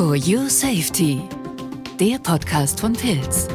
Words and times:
For 0.00 0.16
Your 0.16 0.48
Safety, 0.48 1.20
der 2.00 2.18
Podcast 2.20 2.80
von 2.80 2.94
Pilz. 2.94 3.48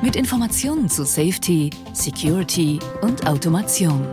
Mit 0.00 0.14
Informationen 0.14 0.88
zu 0.88 1.04
Safety, 1.04 1.70
Security 1.92 2.78
und 3.02 3.26
Automation. 3.26 4.06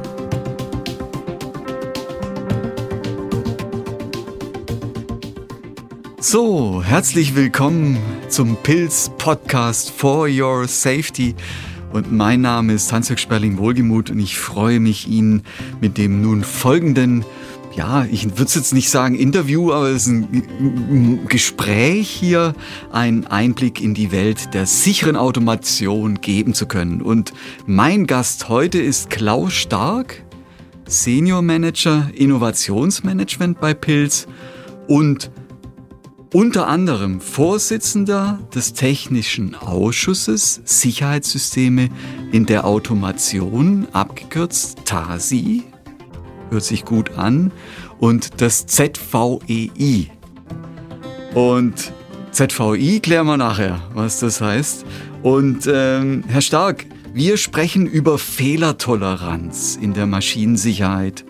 So, 6.20 6.82
herzlich 6.84 7.36
willkommen 7.36 8.00
zum 8.30 8.56
Pilz 8.64 9.12
Podcast 9.20 9.92
For 9.92 10.28
Your 10.28 10.68
Safety. 10.68 11.36
Und 11.94 12.12
mein 12.12 12.42
Name 12.42 12.74
ist 12.74 12.92
Hans-Jörg 12.92 13.20
Sperling-Wohlgemuth 13.20 14.10
und 14.10 14.18
ich 14.18 14.40
freue 14.40 14.80
mich, 14.80 15.08
Ihnen 15.08 15.44
mit 15.82 16.00
dem 16.00 16.24
nun 16.24 16.44
folgenden 16.44 17.24
ja, 17.78 18.06
ich 18.06 18.26
würde 18.26 18.46
es 18.46 18.56
jetzt 18.56 18.74
nicht 18.74 18.90
sagen 18.90 19.14
Interview, 19.14 19.72
aber 19.72 19.90
es 19.90 20.08
ist 20.08 20.08
ein 20.08 21.28
Gespräch 21.28 22.10
hier, 22.10 22.56
einen 22.92 23.28
Einblick 23.28 23.82
in 23.82 23.94
die 23.94 24.12
Welt 24.12 24.56
der 24.56 24.66
sicheren 24.66 25.16
Automation 25.16 26.20
geben 26.20 26.56
zu 26.56 26.66
können. 26.66 27.04
Und 27.04 27.34
mein 27.68 28.08
Gast 28.08 28.50
heute 28.50 28.80
ist 28.80 29.12
Klaus 29.12 29.54
Stark, 29.54 30.24
Senior 30.88 31.44
Manager 31.44 32.10
Innovationsmanagement 32.16 33.60
bei 33.60 33.76
Pilz 33.76 34.28
und 34.88 35.30
unter 36.34 36.68
anderem 36.68 37.22
Vorsitzender 37.22 38.40
des 38.56 38.74
Technischen 38.74 39.54
Ausschusses 39.54 40.62
Sicherheitssysteme 40.66 41.90
in 42.32 42.48
der 42.48 42.66
Automation, 42.66 43.88
abgekürzt 43.94 44.80
TASI, 44.86 45.64
hört 46.50 46.64
sich 46.64 46.86
gut 46.86 47.18
an, 47.18 47.52
und 48.00 48.42
das 48.42 48.66
ZVEI. 48.68 50.12
Und 51.34 51.92
ZVI 52.32 53.00
klären 53.00 53.28
wir 53.28 53.38
nachher, 53.38 53.82
was 53.94 54.20
das 54.20 54.42
heißt. 54.42 54.86
Und 55.24 55.68
ähm, 55.72 56.24
Herr 56.28 56.42
Stark, 56.42 56.86
wir 57.14 57.38
sprechen 57.38 57.88
über 57.88 58.20
Fehlertoleranz 58.20 59.78
in 59.82 59.94
der 59.94 60.06
Maschinensicherheit. 60.06 61.26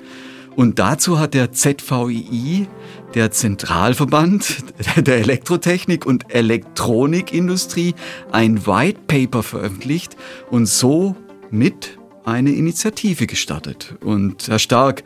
Und 0.56 0.80
dazu 0.80 1.20
hat 1.20 1.34
der 1.34 1.54
ZVI, 1.54 2.68
der 3.14 3.32
Zentralverband 3.32 4.66
der 4.98 5.18
Elektrotechnik 5.20 6.06
und 6.06 6.34
Elektronikindustrie, 6.34 7.96
ein 8.32 8.66
White 8.66 9.00
Paper 9.08 9.44
veröffentlicht 9.44 10.18
und 10.50 10.66
so 10.66 11.16
mit 11.52 11.97
eine 12.28 12.52
Initiative 12.52 13.26
gestartet. 13.26 13.96
Und 14.02 14.50
Herr 14.50 14.60
Stark, 14.60 15.04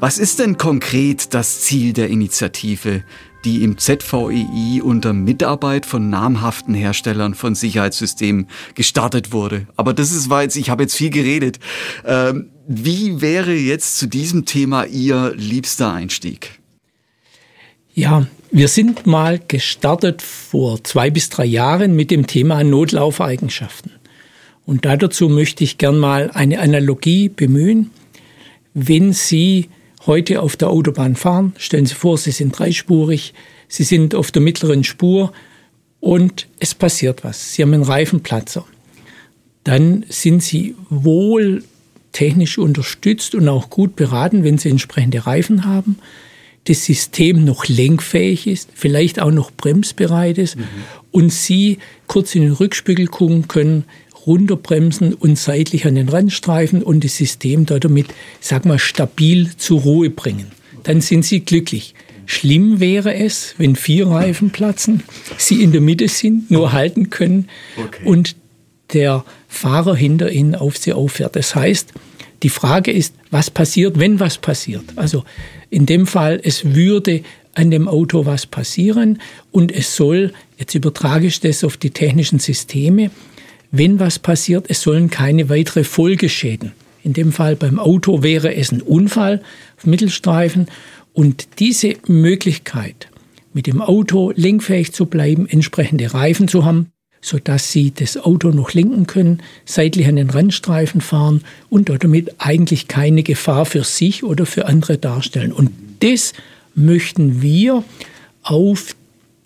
was 0.00 0.18
ist 0.18 0.38
denn 0.38 0.56
konkret 0.56 1.34
das 1.34 1.60
Ziel 1.60 1.92
der 1.92 2.08
Initiative, 2.08 3.04
die 3.44 3.62
im 3.62 3.76
ZVEI 3.76 4.80
unter 4.82 5.12
Mitarbeit 5.12 5.84
von 5.84 6.08
namhaften 6.08 6.74
Herstellern 6.74 7.34
von 7.34 7.54
Sicherheitssystemen 7.54 8.48
gestartet 8.74 9.32
wurde? 9.32 9.66
Aber 9.76 9.92
das 9.92 10.12
ist 10.12 10.30
jetzt, 10.30 10.56
ich 10.56 10.70
habe 10.70 10.84
jetzt 10.84 10.96
viel 10.96 11.10
geredet. 11.10 11.58
Ähm, 12.06 12.50
wie 12.66 13.20
wäre 13.20 13.52
jetzt 13.52 13.98
zu 13.98 14.06
diesem 14.06 14.46
Thema 14.46 14.84
Ihr 14.86 15.34
liebster 15.36 15.92
Einstieg? 15.92 16.58
Ja, 17.92 18.26
wir 18.50 18.68
sind 18.68 19.06
mal 19.06 19.38
gestartet 19.46 20.22
vor 20.22 20.82
zwei 20.84 21.10
bis 21.10 21.28
drei 21.28 21.44
Jahren 21.44 21.94
mit 21.94 22.10
dem 22.10 22.26
Thema 22.26 22.64
Notlaufeigenschaften. 22.64 23.92
Und 24.64 24.84
dazu 24.84 25.28
möchte 25.28 25.64
ich 25.64 25.78
gern 25.78 25.98
mal 25.98 26.30
eine 26.30 26.60
Analogie 26.60 27.28
bemühen. 27.28 27.90
Wenn 28.74 29.12
Sie 29.12 29.68
heute 30.06 30.40
auf 30.40 30.56
der 30.56 30.70
Autobahn 30.70 31.16
fahren, 31.16 31.52
stellen 31.58 31.86
Sie 31.86 31.94
vor, 31.94 32.18
Sie 32.18 32.30
sind 32.30 32.58
dreispurig, 32.58 33.34
Sie 33.68 33.84
sind 33.84 34.14
auf 34.14 34.30
der 34.30 34.42
mittleren 34.42 34.84
Spur 34.84 35.32
und 36.00 36.48
es 36.58 36.74
passiert 36.74 37.24
was. 37.24 37.54
Sie 37.54 37.62
haben 37.62 37.74
einen 37.74 37.82
Reifenplatzer. 37.82 38.64
Dann 39.64 40.04
sind 40.08 40.42
Sie 40.42 40.74
wohl 40.90 41.64
technisch 42.12 42.58
unterstützt 42.58 43.34
und 43.34 43.48
auch 43.48 43.70
gut 43.70 43.96
beraten, 43.96 44.44
wenn 44.44 44.58
Sie 44.58 44.68
entsprechende 44.68 45.26
Reifen 45.26 45.64
haben, 45.64 45.98
das 46.64 46.84
System 46.84 47.44
noch 47.44 47.66
lenkfähig 47.66 48.46
ist, 48.46 48.70
vielleicht 48.74 49.20
auch 49.20 49.32
noch 49.32 49.50
bremsbereit 49.50 50.38
ist 50.38 50.56
mhm. 50.56 50.64
und 51.10 51.32
Sie 51.32 51.78
kurz 52.06 52.34
in 52.34 52.42
den 52.42 52.52
Rückspiegel 52.52 53.06
gucken 53.06 53.48
können, 53.48 53.84
runterbremsen 54.26 55.14
und 55.14 55.38
seitlich 55.38 55.86
an 55.86 55.94
den 55.94 56.08
Randstreifen 56.08 56.82
und 56.82 57.04
das 57.04 57.16
System 57.16 57.66
da 57.66 57.78
damit, 57.78 58.06
sag 58.40 58.64
mal, 58.64 58.78
stabil 58.78 59.50
zur 59.56 59.80
Ruhe 59.80 60.10
bringen. 60.10 60.46
Dann 60.84 61.00
sind 61.00 61.24
Sie 61.24 61.40
glücklich. 61.40 61.94
Schlimm 62.26 62.80
wäre 62.80 63.14
es, 63.14 63.54
wenn 63.58 63.76
vier 63.76 64.06
Reifen 64.06 64.50
platzen, 64.50 65.02
Sie 65.38 65.62
in 65.62 65.72
der 65.72 65.80
Mitte 65.80 66.08
sind, 66.08 66.50
nur 66.50 66.72
halten 66.72 67.10
können 67.10 67.48
okay. 67.76 68.04
und 68.04 68.36
der 68.92 69.24
Fahrer 69.48 69.96
hinter 69.96 70.30
Ihnen 70.30 70.54
auf 70.54 70.76
Sie 70.76 70.92
auffährt. 70.92 71.36
Das 71.36 71.54
heißt, 71.54 71.92
die 72.42 72.48
Frage 72.48 72.90
ist, 72.90 73.14
was 73.30 73.50
passiert, 73.50 73.98
wenn 73.98 74.20
was 74.20 74.38
passiert? 74.38 74.84
Also 74.96 75.24
in 75.70 75.86
dem 75.86 76.06
Fall, 76.06 76.40
es 76.42 76.74
würde 76.74 77.22
an 77.54 77.70
dem 77.70 77.88
Auto 77.88 78.26
was 78.26 78.46
passieren 78.46 79.20
und 79.50 79.72
es 79.72 79.94
soll, 79.94 80.32
jetzt 80.58 80.74
übertrage 80.74 81.26
ich 81.26 81.40
das 81.40 81.64
auf 81.64 81.76
die 81.76 81.90
technischen 81.90 82.38
Systeme, 82.38 83.10
wenn 83.72 83.98
was 83.98 84.18
passiert, 84.18 84.66
es 84.68 84.82
sollen 84.82 85.08
keine 85.10 85.48
weitere 85.48 85.82
Folgeschäden. 85.82 86.72
In 87.02 87.14
dem 87.14 87.32
Fall 87.32 87.56
beim 87.56 87.78
Auto 87.78 88.22
wäre 88.22 88.54
es 88.54 88.70
ein 88.70 88.82
Unfall 88.82 89.42
auf 89.76 89.86
Mittelstreifen. 89.86 90.66
Und 91.14 91.58
diese 91.58 91.94
Möglichkeit, 92.06 93.08
mit 93.54 93.66
dem 93.66 93.80
Auto 93.80 94.32
lenkfähig 94.36 94.92
zu 94.92 95.06
bleiben, 95.06 95.48
entsprechende 95.48 96.12
Reifen 96.12 96.48
zu 96.48 96.64
haben, 96.64 96.88
sodass 97.22 97.72
sie 97.72 97.92
das 97.92 98.18
Auto 98.18 98.50
noch 98.50 98.74
lenken 98.74 99.06
können, 99.06 99.42
seitlich 99.64 100.06
an 100.06 100.16
den 100.16 100.30
Randstreifen 100.30 101.00
fahren 101.00 101.42
und 101.70 101.88
damit 101.88 102.34
eigentlich 102.38 102.88
keine 102.88 103.22
Gefahr 103.22 103.64
für 103.64 103.84
sich 103.84 104.22
oder 104.22 104.44
für 104.44 104.66
andere 104.66 104.98
darstellen. 104.98 105.52
Und 105.52 105.70
das 106.00 106.34
möchten 106.74 107.40
wir 107.40 107.84
auf 108.42 108.96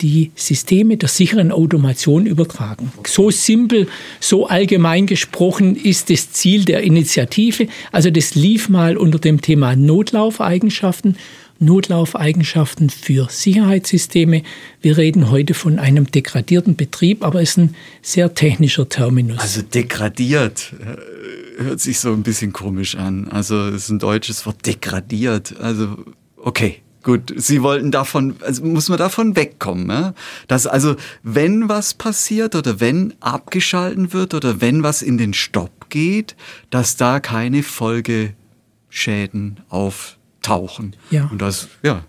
die 0.01 0.31
Systeme 0.35 0.97
der 0.97 1.09
sicheren 1.09 1.51
Automation 1.51 2.25
übertragen. 2.25 2.91
So 3.05 3.31
simpel, 3.31 3.87
so 4.19 4.47
allgemein 4.47 5.07
gesprochen 5.07 5.75
ist 5.75 6.09
das 6.09 6.31
Ziel 6.31 6.65
der 6.65 6.83
Initiative. 6.83 7.67
Also 7.91 8.11
das 8.11 8.35
lief 8.35 8.69
mal 8.69 8.97
unter 8.97 9.19
dem 9.19 9.41
Thema 9.41 9.75
Notlaufeigenschaften. 9.75 11.17
Notlaufeigenschaften 11.59 12.91
für 12.91 13.27
Sicherheitssysteme. 13.31 14.43
Wir 14.81 14.97
reden 14.97 15.31
heute 15.31 15.55
von 15.55 15.79
einem 15.79 16.05
degradierten 16.05 16.75
Betrieb, 16.75 17.23
aber 17.23 17.41
es 17.41 17.51
ist 17.51 17.57
ein 17.57 17.75
sehr 18.03 18.35
technischer 18.35 18.87
Terminus. 18.87 19.39
Also 19.39 19.63
degradiert 19.63 20.73
äh, 20.79 21.63
hört 21.63 21.79
sich 21.79 21.99
so 21.99 22.13
ein 22.13 22.21
bisschen 22.21 22.53
komisch 22.53 22.95
an. 22.95 23.27
Also 23.29 23.69
ist 23.69 23.89
ein 23.89 23.97
deutsches 23.97 24.45
Wort 24.45 24.65
degradiert. 24.67 25.55
Also 25.59 25.97
okay. 26.37 26.81
Gut, 27.07 27.33
Sie 27.37 27.63
wollten 27.63 27.89
davon, 27.89 28.35
also 28.41 28.65
muss 28.65 28.89
man 28.89 28.97
davon 28.97 29.37
wegkommen, 29.37 29.89
ja? 29.89 30.13
dass 30.49 30.67
also 30.67 30.97
wenn 31.23 31.69
was 31.69 31.93
passiert 31.93 32.53
oder 32.53 32.81
wenn 32.81 33.13
abgeschalten 33.21 34.11
wird 34.11 34.33
oder 34.33 34.59
wenn 34.59 34.83
was 34.83 35.01
in 35.01 35.17
den 35.17 35.33
Stopp 35.33 35.89
geht, 35.89 36.35
dass 36.69 36.97
da 36.97 37.21
keine 37.21 37.63
Folgeschäden 37.63 39.61
auftauchen. 39.69 40.97
Ja. 41.09 41.29
Und 41.31 41.41
das, 41.41 41.69
ja. 41.81 42.03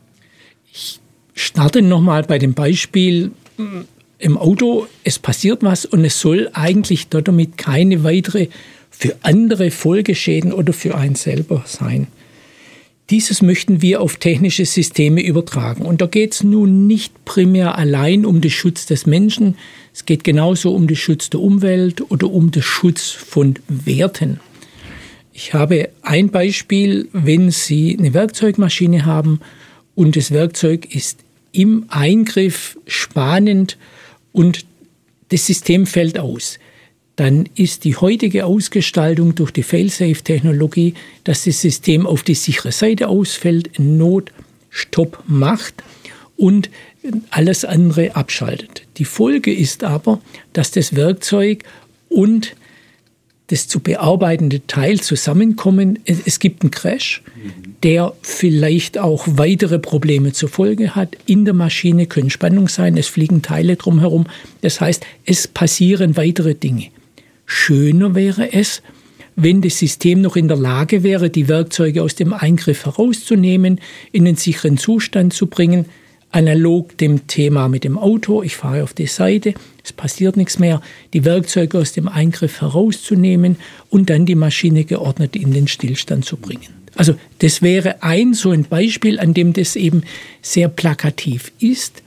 Ich 0.72 0.98
starte 1.32 1.80
nochmal 1.80 2.25
bei 2.25 2.41
dem 2.41 2.54
Beispiel 2.54 3.30
mm, 3.56 3.82
im 4.19 4.36
Auto. 4.36 4.88
Es 5.04 5.20
passiert 5.20 5.62
was 5.62 5.84
und 5.84 6.04
es 6.04 6.19
soll 6.19 6.50
eigentlich 6.54 7.09
damit 7.09 7.56
keine 7.56 8.03
weitere 8.03 8.48
für 8.91 9.15
andere 9.22 9.70
Folgeschäden 9.70 10.53
oder 10.53 10.72
für 10.72 10.97
einen 10.97 11.15
selber 11.15 11.62
sein. 11.66 12.09
Dieses 13.11 13.41
möchten 13.41 13.81
wir 13.81 14.03
auf 14.03 14.17
technische 14.17 14.67
Systeme 14.67 15.22
übertragen. 15.22 15.87
Und 15.87 16.03
da 16.03 16.07
geht 16.07 16.34
es 16.34 16.43
nun 16.43 16.87
nicht 16.87 17.25
primär 17.25 17.78
allein 17.78 18.27
um 18.27 18.43
den 18.43 18.51
Schutz 18.51 18.84
des 18.84 19.07
Menschen, 19.07 19.57
es 19.95 20.05
geht 20.05 20.22
genauso 20.22 20.75
um 20.75 20.87
den 20.87 20.97
Schutz 20.97 21.31
der 21.31 21.41
Umwelt 21.41 22.10
oder 22.10 22.31
um 22.31 22.51
den 22.51 22.63
Schutz 22.63 23.10
von 23.10 23.55
Werten. 23.66 24.39
Ich 25.33 25.55
habe 25.55 25.89
ein 26.03 26.28
Beispiel, 26.31 27.09
wenn 27.13 27.51
Sie 27.51 27.97
eine 27.99 28.13
Werkzeugmaschine 28.13 29.07
haben 29.07 29.41
und 29.95 30.15
das 30.15 30.31
Werkzeug 30.31 30.95
ist 30.95 31.21
im 31.53 31.87
Eingriff 31.89 32.78
spannend 32.87 33.78
und 34.33 34.66
das 35.31 35.47
System 35.47 35.87
fällt 35.87 36.19
aus 36.19 36.59
dann 37.18 37.48
ist 37.56 37.82
die 37.82 37.97
heutige 37.97 38.47
Ausgestaltung 38.47 39.34
durch 39.34 39.50
die 39.50 39.65
Failsafe-Technologie, 39.65 40.94
dass 41.24 41.42
das 41.44 41.60
System 41.60 42.06
auf 42.06 42.22
die 42.22 42.36
sichere 42.36 42.70
Seite 42.70 43.09
ausfällt, 43.09 43.76
Notstopp 43.76 45.24
macht 45.26 45.82
und 46.36 46.70
alles 47.30 47.65
andere 47.65 48.15
abschaltet. 48.15 48.82
Die 48.98 49.04
Folge 49.04 49.53
ist 49.53 49.82
aber, 49.82 50.20
dass 50.53 50.70
das 50.70 50.94
Werkzeug 50.94 51.65
und 52.09 52.54
das 53.48 53.66
zu 53.66 53.80
bearbeitende 53.80 54.65
Teil 54.68 55.00
zusammenkommen. 55.00 55.98
Es 56.04 56.38
gibt 56.38 56.62
einen 56.62 56.70
Crash, 56.70 57.24
der 57.82 58.12
vielleicht 58.22 58.97
auch 58.97 59.26
weitere 59.26 59.80
Probleme 59.80 60.32
zur 60.34 60.50
Folge 60.50 60.94
hat. 60.94 61.16
In 61.26 61.44
der 61.44 61.54
Maschine 61.54 62.06
können 62.06 62.30
Spannungen 62.30 62.68
sein, 62.68 62.97
es 62.97 63.09
fliegen 63.09 63.42
Teile 63.42 63.74
drumherum. 63.74 64.26
Das 64.60 64.80
heißt, 64.80 65.04
es 65.24 65.48
passieren 65.48 66.16
weitere 66.16 66.54
Dinge. 66.54 66.91
Schöner 67.50 68.15
wäre 68.15 68.53
es, 68.53 68.83
wenn 69.34 69.62
das 69.62 69.78
System 69.78 70.21
noch 70.21 70.36
in 70.36 70.48
der 70.48 70.59
Lage 70.59 71.03
wäre, 71.03 71.30
die 71.30 71.48
Werkzeuge 71.48 72.03
aus 72.03 72.15
dem 72.15 72.34
Eingriff 72.34 72.84
herauszunehmen, 72.84 73.80
in 74.12 74.27
einen 74.27 74.36
sicheren 74.36 74.77
Zustand 74.77 75.33
zu 75.33 75.47
bringen, 75.47 75.86
analog 76.30 76.98
dem 76.98 77.27
Thema 77.27 77.68
mit 77.68 77.84
dem 77.84 77.97
Auto, 77.97 78.42
ich 78.42 78.54
fahre 78.54 78.83
auf 78.83 78.92
die 78.92 79.06
Seite, 79.06 79.54
es 79.83 79.95
passiert 79.95 80.36
nichts 80.36 80.59
mehr, 80.59 80.83
die 81.15 81.24
Werkzeuge 81.24 81.78
aus 81.78 81.95
dem 81.95 82.06
Eingriff 82.06 82.60
herauszunehmen 82.60 83.56
und 83.89 84.10
dann 84.10 84.27
die 84.27 84.34
Maschine 84.34 84.84
geordnet 84.84 85.34
in 85.34 85.54
den 85.54 85.68
Stillstand 85.68 86.27
zu 86.27 86.36
bringen. 86.36 86.68
Also 86.97 87.15
das 87.39 87.62
wäre 87.62 88.03
ein 88.03 88.34
so 88.34 88.51
ein 88.51 88.65
Beispiel, 88.65 89.18
an 89.18 89.33
dem 89.33 89.54
das 89.54 89.74
eben 89.74 90.03
sehr 90.42 90.68
plakativ 90.68 91.51
ist. 91.60 92.03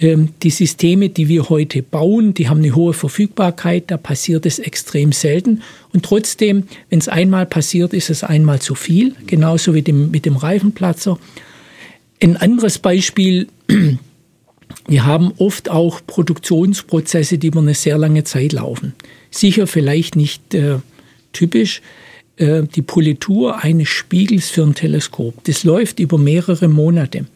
Ähm, 0.00 0.30
die 0.42 0.50
Systeme, 0.50 1.08
die 1.08 1.28
wir 1.28 1.48
heute 1.48 1.82
bauen, 1.82 2.34
die 2.34 2.48
haben 2.48 2.58
eine 2.58 2.74
hohe 2.74 2.92
Verfügbarkeit, 2.92 3.90
da 3.90 3.96
passiert 3.96 4.46
es 4.46 4.58
extrem 4.58 5.12
selten. 5.12 5.62
Und 5.92 6.04
trotzdem, 6.04 6.64
wenn 6.90 7.00
es 7.00 7.08
einmal 7.08 7.46
passiert, 7.46 7.92
ist 7.92 8.10
es 8.10 8.22
einmal 8.22 8.60
zu 8.60 8.74
viel, 8.74 9.14
genauso 9.26 9.74
wie 9.74 9.82
dem, 9.82 10.10
mit 10.10 10.24
dem 10.24 10.36
Reifenplatzer. 10.36 11.18
Ein 12.22 12.36
anderes 12.36 12.78
Beispiel, 12.78 13.48
wir 14.88 15.04
haben 15.04 15.32
oft 15.38 15.68
auch 15.68 16.00
Produktionsprozesse, 16.06 17.38
die 17.38 17.48
über 17.48 17.60
eine 17.60 17.74
sehr 17.74 17.98
lange 17.98 18.24
Zeit 18.24 18.52
laufen. 18.52 18.94
Sicher 19.30 19.66
vielleicht 19.66 20.14
nicht 20.14 20.54
äh, 20.54 20.78
typisch. 21.32 21.82
Äh, 22.36 22.62
die 22.62 22.82
Politur 22.82 23.64
eines 23.64 23.88
Spiegels 23.88 24.48
für 24.48 24.62
ein 24.62 24.74
Teleskop, 24.74 25.42
das 25.44 25.64
läuft 25.64 25.98
über 25.98 26.18
mehrere 26.18 26.68
Monate. 26.68 27.26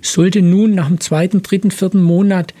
Sollte 0.00 0.42
nun 0.42 0.74
nach 0.74 0.88
dem 0.88 1.00
zweiten, 1.00 1.42
dritten, 1.42 1.70
vierten 1.70 2.02
Monat 2.02 2.54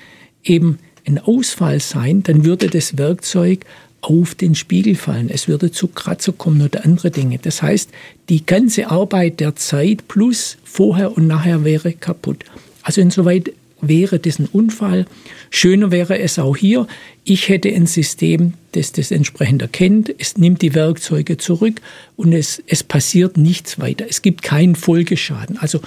eben 0.44 0.78
ein 1.06 1.18
Ausfall 1.18 1.80
sein, 1.80 2.22
dann 2.22 2.44
würde 2.44 2.68
das 2.68 2.98
Werkzeug 2.98 3.64
auf 4.02 4.34
den 4.34 4.54
Spiegel 4.54 4.96
fallen. 4.96 5.30
Es 5.30 5.48
würde 5.48 5.70
zu 5.70 5.88
Kratzer 5.88 6.32
kommen 6.32 6.60
oder 6.60 6.84
andere 6.84 7.10
Dinge. 7.10 7.38
Das 7.40 7.62
heißt, 7.62 7.90
die 8.28 8.44
ganze 8.44 8.90
Arbeit 8.90 9.40
der 9.40 9.56
Zeit 9.56 10.08
plus 10.08 10.58
vorher 10.64 11.16
und 11.16 11.26
nachher 11.26 11.64
wäre 11.64 11.92
kaputt. 11.92 12.44
Also 12.82 13.00
insoweit 13.00 13.52
wäre 13.80 14.18
das 14.18 14.38
ein 14.38 14.46
Unfall. 14.46 15.06
Schöner 15.50 15.90
wäre 15.90 16.18
es 16.18 16.38
auch 16.38 16.56
hier, 16.56 16.86
ich 17.24 17.48
hätte 17.48 17.68
ein 17.68 17.86
System, 17.86 18.54
das 18.72 18.92
das 18.92 19.10
entsprechend 19.10 19.62
erkennt, 19.62 20.12
es 20.18 20.36
nimmt 20.36 20.62
die 20.62 20.74
Werkzeuge 20.74 21.36
zurück 21.36 21.80
und 22.16 22.32
es, 22.32 22.62
es 22.66 22.82
passiert 22.82 23.36
nichts 23.36 23.78
weiter. 23.78 24.06
Es 24.08 24.22
gibt 24.22 24.42
keinen 24.42 24.74
Folgeschaden. 24.74 25.58
Also 25.58 25.80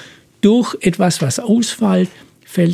durch 0.46 0.78
etwas, 0.82 1.24
was 1.24 1.40
ausfällt, 1.40 2.10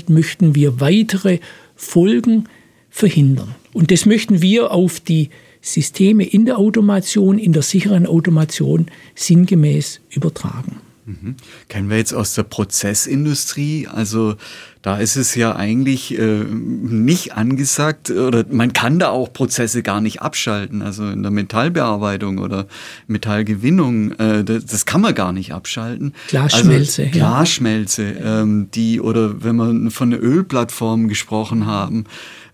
möchten 0.09 0.55
wir 0.55 0.81
weitere 0.81 1.39
Folgen 1.77 2.49
verhindern. 2.89 3.55
Und 3.71 3.91
das 3.91 4.05
möchten 4.05 4.41
wir 4.41 4.71
auf 4.71 4.99
die 4.99 5.29
Systeme 5.61 6.25
in 6.25 6.45
der 6.45 6.57
Automation, 6.57 7.39
in 7.39 7.53
der 7.53 7.61
sicheren 7.61 8.05
Automation 8.05 8.87
sinngemäß 9.15 10.01
übertragen. 10.09 10.81
Mhm. 11.21 11.35
Kennen 11.69 11.89
wir 11.89 11.97
jetzt 11.97 12.13
aus 12.13 12.33
der 12.33 12.43
Prozessindustrie? 12.43 13.87
Also 13.87 14.35
da 14.81 14.97
ist 14.97 15.15
es 15.15 15.35
ja 15.35 15.55
eigentlich 15.55 16.17
äh, 16.17 16.43
nicht 16.43 17.33
angesagt 17.33 18.09
oder 18.09 18.43
man 18.49 18.73
kann 18.73 18.97
da 18.97 19.09
auch 19.09 19.31
Prozesse 19.31 19.83
gar 19.83 20.01
nicht 20.01 20.23
abschalten. 20.23 20.81
Also 20.81 21.07
in 21.07 21.21
der 21.21 21.31
Metallbearbeitung 21.31 22.39
oder 22.39 22.65
Metallgewinnung, 23.07 24.13
äh, 24.13 24.43
das, 24.43 24.65
das, 24.65 24.85
kann 24.87 25.01
man 25.01 25.13
gar 25.13 25.33
nicht 25.33 25.53
abschalten. 25.53 26.13
Glasschmelze. 26.29 27.03
Also, 27.03 27.11
Glasschmelze, 27.13 28.15
ja. 28.19 28.41
ähm, 28.41 28.69
die 28.73 28.99
oder 28.99 29.43
wenn 29.43 29.55
wir 29.57 29.91
von 29.91 30.13
einer 30.13 30.21
Ölplattform 30.21 31.07
gesprochen 31.07 31.67
haben. 31.67 32.05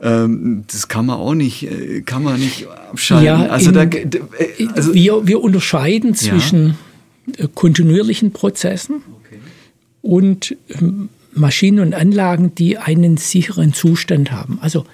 Ähm, 0.01 0.65
das 0.71 0.89
kann 0.89 1.06
man 1.06 1.18
auch 1.18 1.33
nicht, 1.33 1.63
äh, 1.63 2.01
kann 2.01 2.24
man 2.24 2.39
nicht 2.39 2.68
abschalten. 2.92 3.25
Ja, 3.25 3.48
also, 3.48 3.69
in, 3.69 3.74
da, 3.74 3.83
äh, 3.83 4.68
also 4.75 4.94
wir, 4.94 5.25
wir 5.25 5.42
unterscheiden 5.42 6.13
zwischen 6.13 6.68
ja. 6.68 6.75
Kontinuierlichen 7.56 8.31
Prozessen 8.31 9.01
okay. 9.21 9.39
und 10.01 10.56
ähm, 10.69 11.09
Maschinen 11.33 11.79
und 11.79 11.94
Anlagen, 11.94 12.53
die 12.56 12.77
einen 12.77 13.18
sicheren 13.18 13.74
Zustand 13.74 14.31
haben. 14.31 14.59
Also 14.62 14.85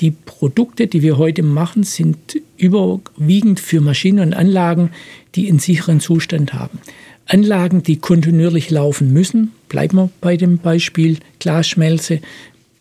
die 0.00 0.10
Produkte, 0.10 0.86
die 0.86 1.02
wir 1.02 1.16
heute 1.16 1.42
machen, 1.42 1.82
sind 1.82 2.40
überwiegend 2.58 3.60
für 3.60 3.80
Maschinen 3.80 4.20
und 4.28 4.34
Anlagen, 4.34 4.90
die 5.34 5.48
einen 5.48 5.58
sicheren 5.58 6.00
Zustand 6.00 6.52
haben. 6.52 6.80
Anlagen, 7.26 7.82
die 7.82 7.96
kontinuierlich 7.96 8.70
laufen 8.70 9.12
müssen, 9.12 9.52
bleiben 9.68 9.96
wir 9.96 10.10
bei 10.20 10.36
dem 10.36 10.58
Beispiel 10.58 11.18
Glasschmelze, 11.40 12.20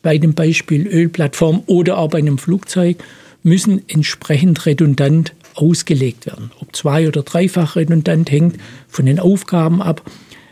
bei 0.01 0.17
dem 0.17 0.33
Beispiel 0.33 0.87
Ölplattform 0.87 1.63
oder 1.65 1.97
auch 1.97 2.09
bei 2.09 2.19
einem 2.19 2.37
Flugzeug, 2.37 2.97
müssen 3.43 3.81
entsprechend 3.87 4.65
redundant 4.65 5.33
ausgelegt 5.55 6.25
werden. 6.25 6.51
Ob 6.59 6.75
zwei- 6.75 7.07
oder 7.07 7.23
dreifach 7.23 7.75
redundant 7.75 8.29
hängt 8.31 8.57
von 8.87 9.05
den 9.05 9.19
Aufgaben 9.19 9.81
ab. 9.81 10.01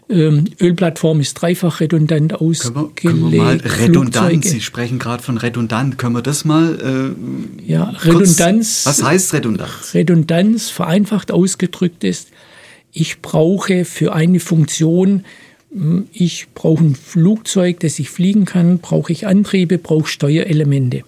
Ähm, 0.09 0.45
Ölplattform 0.59 1.21
ist 1.21 1.35
dreifach 1.35 1.79
redundant 1.79 2.33
ausgelegt. 2.33 2.97
Können 2.97 3.31
wir, 3.31 3.31
können 3.31 3.31
wir 3.31 3.41
mal 3.41 3.57
redundant, 3.57 4.45
Sie 4.45 4.61
sprechen 4.61 4.99
gerade 4.99 5.23
von 5.23 5.37
redundant. 5.37 5.97
Können 5.97 6.15
wir 6.15 6.21
das 6.21 6.45
mal 6.45 7.15
äh, 7.59 7.71
Ja, 7.71 7.85
Redundanz. 7.85 8.83
Kurz, 8.83 8.85
was 8.85 9.03
heißt 9.03 9.33
Redundanz? 9.33 9.93
Redundanz, 9.93 10.69
vereinfacht 10.69 11.31
ausgedrückt 11.31 12.03
ist, 12.03 12.29
ich 12.91 13.21
brauche 13.21 13.85
für 13.85 14.13
eine 14.13 14.39
Funktion 14.39 15.23
ich 16.11 16.47
brauche 16.53 16.83
ein 16.83 16.95
Flugzeug, 16.95 17.79
das 17.79 17.97
ich 17.97 18.09
fliegen 18.09 18.45
kann, 18.45 18.79
brauche 18.79 19.11
ich 19.11 19.25
Antriebe, 19.25 19.77
brauche 19.77 20.07
Steuerelemente. 20.07 21.03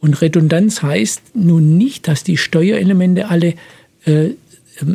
Und 0.00 0.20
Redundanz 0.22 0.82
heißt 0.82 1.22
nun 1.34 1.76
nicht, 1.76 2.08
dass 2.08 2.24
die 2.24 2.36
Steuerelemente 2.36 3.28
alle 3.28 3.54
äh, 4.06 4.30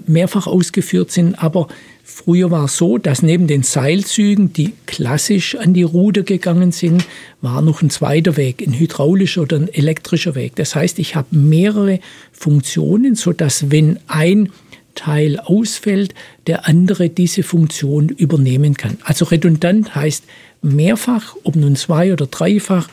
mehrfach 0.08 0.48
ausgeführt 0.48 1.12
sind, 1.12 1.36
aber 1.36 1.68
früher 2.04 2.50
war 2.50 2.66
es 2.66 2.78
so, 2.78 2.98
dass 2.98 3.22
neben 3.22 3.46
den 3.46 3.62
Seilzügen, 3.62 4.52
die 4.52 4.74
klassisch 4.88 5.56
an 5.56 5.74
die 5.74 5.84
Ruder 5.84 6.24
gegangen 6.24 6.72
sind, 6.72 7.06
war 7.42 7.62
noch 7.62 7.84
ein 7.84 7.92
zweiter 7.92 8.36
Weg, 8.36 8.64
ein 8.66 8.74
hydraulischer 8.74 9.44
oder 9.44 9.58
ein 9.58 9.68
elektrischer 9.68 10.34
Weg. 10.34 10.56
Das 10.56 10.76
heißt, 10.76 10.98
ich 10.98 11.16
habe 11.16 11.36
mehrere 11.36 12.00
Funktionen, 12.32 13.16
sodass 13.16 13.70
wenn 13.70 14.00
ein 14.08 14.50
Teil 14.96 15.40
ausfällt, 15.40 16.16
der 16.48 16.68
andere 16.68 17.10
diese 17.10 17.44
Funktion 17.44 18.10
übernehmen 18.10 18.76
kann. 18.76 18.98
Also 19.04 19.26
redundant 19.26 19.94
heißt 19.94 20.24
mehrfach, 20.62 21.36
ob 21.44 21.56
nun 21.56 21.76
zwei 21.76 22.14
oder 22.14 22.26
dreifach, 22.26 22.88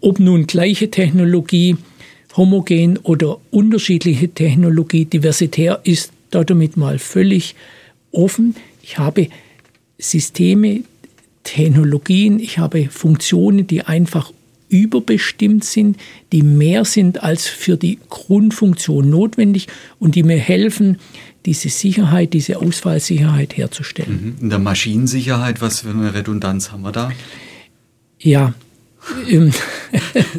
ob 0.00 0.18
nun 0.18 0.46
gleiche 0.46 0.90
Technologie, 0.90 1.76
homogen 2.36 2.98
oder 2.98 3.38
unterschiedliche 3.50 4.28
Technologie, 4.28 5.04
diversitär 5.04 5.80
ist 5.84 6.12
damit 6.30 6.76
mal 6.76 6.98
völlig 6.98 7.54
offen. 8.12 8.54
Ich 8.82 8.98
habe 8.98 9.28
Systeme, 9.98 10.82
Technologien, 11.44 12.38
ich 12.38 12.58
habe 12.58 12.88
Funktionen, 12.90 13.66
die 13.66 13.82
einfach 13.82 14.32
überbestimmt 14.68 15.64
sind, 15.64 15.96
die 16.32 16.42
mehr 16.42 16.84
sind 16.84 17.22
als 17.22 17.46
für 17.46 17.76
die 17.76 17.98
Grundfunktion 18.08 19.08
notwendig 19.08 19.68
und 19.98 20.14
die 20.14 20.24
mir 20.24 20.38
helfen, 20.38 20.98
diese 21.46 21.68
Sicherheit, 21.68 22.32
diese 22.32 22.58
Ausfallsicherheit 22.58 23.56
herzustellen. 23.56 24.36
Mhm. 24.38 24.42
In 24.42 24.50
der 24.50 24.58
Maschinensicherheit, 24.58 25.60
was 25.60 25.80
für 25.80 25.90
eine 25.90 26.12
Redundanz 26.12 26.72
haben 26.72 26.82
wir 26.82 26.92
da? 26.92 27.12
Ja. 28.18 28.54
Ähm, 29.28 29.52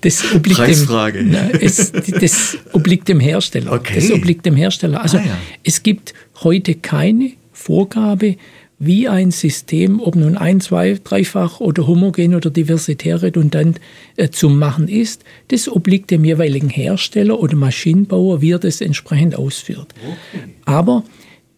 das 0.00 0.34
obliegt 0.34 0.58
Preisfrage. 0.58 1.18
Dem, 1.24 1.30
na, 1.30 1.50
es, 1.50 1.92
das 1.92 2.58
obliegt 2.72 3.08
dem 3.08 3.20
Hersteller. 3.20 3.72
Okay. 3.72 3.94
Das 3.96 4.10
obliegt 4.10 4.46
dem 4.46 4.56
Hersteller. 4.56 5.00
Also 5.02 5.18
ah, 5.18 5.24
ja. 5.24 5.38
es 5.62 5.82
gibt 5.82 6.14
heute 6.42 6.74
keine 6.74 7.32
Vorgabe, 7.52 8.36
wie 8.82 9.08
ein 9.08 9.30
System, 9.30 10.00
ob 10.00 10.16
nun 10.16 10.38
ein, 10.38 10.60
zwei, 10.62 10.98
dreifach 11.04 11.60
oder 11.60 11.86
homogen 11.86 12.34
oder 12.34 12.48
diversitär 12.48 13.20
redundant 13.20 13.78
äh, 14.16 14.30
zu 14.30 14.48
machen 14.48 14.88
ist, 14.88 15.22
das 15.48 15.68
obliegt 15.68 16.10
dem 16.10 16.24
jeweiligen 16.24 16.70
Hersteller 16.70 17.38
oder 17.38 17.56
Maschinenbauer, 17.56 18.40
wie 18.40 18.52
er 18.52 18.58
das 18.58 18.80
entsprechend 18.80 19.36
ausführt. 19.36 19.94
Okay. 20.02 20.44
Aber 20.64 21.04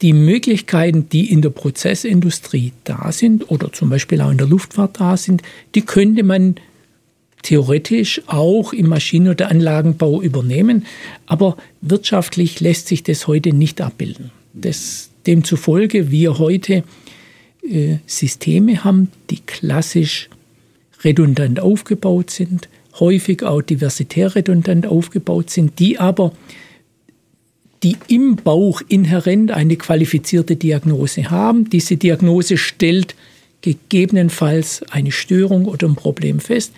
die 0.02 0.12
Möglichkeiten, 0.12 1.08
die 1.08 1.32
in 1.32 1.42
der 1.42 1.50
Prozessindustrie 1.50 2.72
da 2.84 3.12
sind 3.12 3.50
oder 3.50 3.72
zum 3.72 3.88
Beispiel 3.88 4.20
auch 4.20 4.30
in 4.30 4.38
der 4.38 4.48
Luftfahrt 4.48 5.00
da 5.00 5.16
sind, 5.16 5.42
die 5.74 5.82
könnte 5.82 6.24
man 6.24 6.56
theoretisch 7.42 8.22
auch 8.26 8.72
im 8.72 8.88
Maschinen- 8.88 9.28
oder 9.28 9.50
Anlagenbau 9.50 10.20
übernehmen, 10.22 10.86
aber 11.26 11.56
wirtschaftlich 11.80 12.60
lässt 12.60 12.88
sich 12.88 13.02
das 13.02 13.26
heute 13.26 13.52
nicht 13.52 13.80
abbilden. 13.80 14.30
Das, 14.52 15.10
demzufolge 15.26 16.10
wir 16.10 16.38
heute 16.38 16.84
äh, 17.68 17.96
Systeme 18.06 18.84
haben, 18.84 19.10
die 19.30 19.38
klassisch 19.38 20.28
redundant 21.04 21.60
aufgebaut 21.60 22.30
sind, 22.30 22.68
häufig 22.98 23.42
auch 23.42 23.62
diversitär 23.62 24.34
redundant 24.34 24.86
aufgebaut 24.86 25.50
sind, 25.50 25.78
die 25.78 25.98
aber 25.98 26.32
die 27.82 27.96
im 28.08 28.36
Bauch 28.36 28.80
inhärent 28.88 29.50
eine 29.50 29.76
qualifizierte 29.76 30.56
Diagnose 30.56 31.30
haben. 31.30 31.68
Diese 31.68 31.96
Diagnose 31.96 32.56
stellt 32.56 33.14
gegebenenfalls 33.60 34.82
eine 34.90 35.12
Störung 35.12 35.66
oder 35.66 35.88
ein 35.88 35.94
Problem 35.94 36.40
fest, 36.40 36.72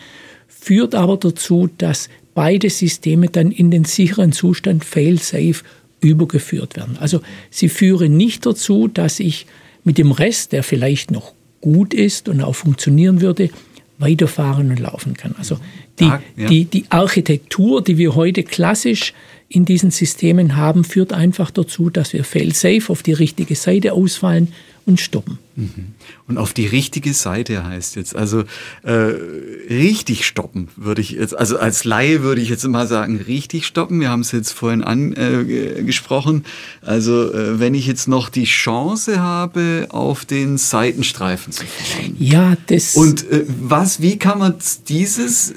führt 0.49 0.94
aber 0.94 1.16
dazu, 1.16 1.68
dass 1.78 2.08
beide 2.34 2.70
Systeme 2.70 3.28
dann 3.28 3.50
in 3.50 3.70
den 3.70 3.84
sicheren 3.84 4.32
Zustand 4.32 4.84
fail-safe 4.84 5.62
übergeführt 6.00 6.76
werden. 6.76 6.96
Also 6.99 7.20
sie 7.50 7.68
führen 7.68 8.16
nicht 8.16 8.44
dazu, 8.44 8.88
dass 8.88 9.20
ich 9.20 9.46
mit 9.84 9.99
dem 9.99 10.12
Rest, 10.12 10.52
der 10.52 10.62
vielleicht 10.62 11.11
noch 11.11 11.32
gut 11.61 11.94
ist 11.94 12.28
und 12.28 12.42
auch 12.42 12.54
funktionieren 12.54 13.20
würde, 13.20 13.50
weiterfahren 13.99 14.70
und 14.70 14.80
laufen 14.80 15.14
kann. 15.14 15.34
Also 15.38 15.58
die, 16.00 16.04
ja. 16.36 16.48
die, 16.48 16.64
die 16.64 16.84
Architektur, 16.90 17.82
die 17.82 17.98
wir 17.98 18.14
heute 18.14 18.42
klassisch 18.42 19.12
in 19.48 19.64
diesen 19.64 19.90
Systemen 19.90 20.56
haben, 20.56 20.84
führt 20.84 21.12
einfach 21.12 21.50
dazu, 21.50 21.90
dass 21.90 22.12
wir 22.12 22.24
fail-safe 22.24 22.84
auf 22.88 23.02
die 23.02 23.12
richtige 23.12 23.54
Seite 23.54 23.92
ausfallen 23.92 24.48
und 24.86 25.00
stoppen. 25.00 25.38
Mhm. 25.56 25.94
Und 26.26 26.38
auf 26.38 26.52
die 26.52 26.66
richtige 26.66 27.14
Seite 27.14 27.64
heißt 27.64 27.96
jetzt, 27.96 28.14
also 28.16 28.44
äh, 28.82 28.90
richtig 28.92 30.26
stoppen 30.26 30.68
würde 30.76 31.00
ich 31.00 31.12
jetzt, 31.12 31.36
also 31.36 31.58
als 31.58 31.84
Laie 31.84 32.22
würde 32.22 32.40
ich 32.40 32.48
jetzt 32.48 32.66
mal 32.66 32.86
sagen, 32.86 33.18
richtig 33.26 33.64
stoppen. 33.66 34.00
Wir 34.00 34.10
haben 34.10 34.20
es 34.20 34.32
jetzt 34.32 34.52
vorhin 34.52 34.82
angesprochen. 34.82 36.44
Äh, 36.82 36.86
also 36.86 37.32
äh, 37.32 37.60
wenn 37.60 37.74
ich 37.74 37.86
jetzt 37.86 38.08
noch 38.08 38.28
die 38.28 38.44
Chance 38.44 39.20
habe, 39.20 39.86
auf 39.90 40.24
den 40.24 40.58
Seitenstreifen 40.58 41.52
zu 41.52 41.64
fahren. 41.64 42.16
Ja, 42.18 42.56
das. 42.66 42.94
Und 42.96 43.30
äh, 43.30 43.44
was, 43.46 44.02
wie 44.02 44.18
kann 44.18 44.38
man 44.38 44.54
dieses 44.88 45.54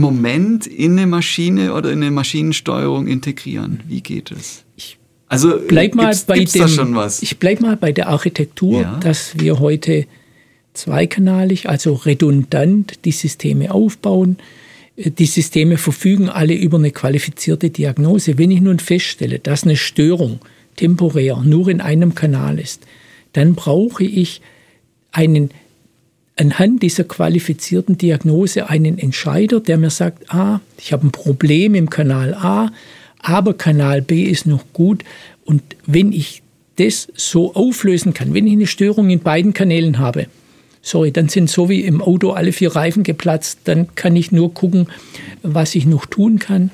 Moment 0.00 0.66
in 0.66 0.92
eine 0.92 1.06
Maschine 1.06 1.74
oder 1.74 1.90
in 1.90 2.02
eine 2.02 2.10
Maschinensteuerung 2.10 3.06
integrieren? 3.06 3.80
Wie 3.86 4.00
geht 4.00 4.30
es? 4.30 4.64
Also 5.28 5.58
bleib 5.68 5.94
mal 5.94 6.06
gibt's, 6.06 6.24
bei 6.24 6.38
gibt's 6.38 6.52
dem, 6.52 6.98
Ich 7.20 7.38
bleibe 7.38 7.62
mal 7.62 7.76
bei 7.76 7.92
der 7.92 8.08
Architektur, 8.08 8.80
ja. 8.80 8.96
dass 9.00 9.38
wir 9.38 9.58
heute 9.58 10.06
zweikanalig, 10.72 11.68
also 11.68 11.94
redundant 11.94 13.04
die 13.04 13.12
Systeme 13.12 13.72
aufbauen. 13.72 14.38
Die 14.96 15.26
Systeme 15.26 15.76
verfügen 15.76 16.28
alle 16.28 16.54
über 16.54 16.78
eine 16.78 16.90
qualifizierte 16.90 17.70
Diagnose. 17.70 18.38
Wenn 18.38 18.50
ich 18.50 18.60
nun 18.60 18.78
feststelle, 18.78 19.38
dass 19.38 19.64
eine 19.64 19.76
Störung 19.76 20.40
temporär 20.76 21.42
nur 21.44 21.68
in 21.68 21.80
einem 21.80 22.14
Kanal 22.14 22.58
ist, 22.58 22.86
dann 23.32 23.54
brauche 23.54 24.04
ich 24.04 24.40
einen 25.12 25.50
anhand 26.38 26.82
dieser 26.82 27.04
qualifizierten 27.04 27.98
Diagnose 27.98 28.68
einen 28.68 28.98
Entscheider, 28.98 29.60
der 29.60 29.76
mir 29.76 29.90
sagt, 29.90 30.32
ah, 30.32 30.60
ich 30.78 30.92
habe 30.92 31.06
ein 31.06 31.10
Problem 31.10 31.74
im 31.74 31.90
Kanal 31.90 32.32
A, 32.34 32.70
aber 33.18 33.54
Kanal 33.54 34.02
B 34.02 34.22
ist 34.22 34.46
noch 34.46 34.64
gut. 34.72 35.04
Und 35.44 35.62
wenn 35.86 36.12
ich 36.12 36.42
das 36.76 37.08
so 37.14 37.54
auflösen 37.54 38.14
kann, 38.14 38.34
wenn 38.34 38.46
ich 38.46 38.52
eine 38.52 38.68
Störung 38.68 39.10
in 39.10 39.20
beiden 39.20 39.52
Kanälen 39.52 39.98
habe, 39.98 40.26
sorry, 40.80 41.10
dann 41.10 41.28
sind 41.28 41.50
so 41.50 41.68
wie 41.68 41.80
im 41.80 42.00
Auto 42.00 42.30
alle 42.30 42.52
vier 42.52 42.74
Reifen 42.74 43.02
geplatzt, 43.02 43.60
dann 43.64 43.94
kann 43.96 44.14
ich 44.14 44.30
nur 44.30 44.54
gucken, 44.54 44.88
was 45.42 45.74
ich 45.74 45.86
noch 45.86 46.06
tun 46.06 46.38
kann. 46.38 46.70